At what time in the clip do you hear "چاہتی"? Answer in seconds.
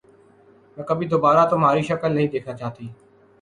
2.57-2.87